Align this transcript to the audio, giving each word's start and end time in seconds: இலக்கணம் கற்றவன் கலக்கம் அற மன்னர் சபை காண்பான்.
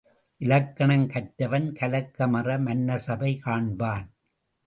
இலக்கணம் 0.41 1.05
கற்றவன் 1.07 1.67
கலக்கம் 1.73 2.33
அற 2.33 2.57
மன்னர் 2.59 2.99
சபை 2.99 3.39
காண்பான். 3.45 4.07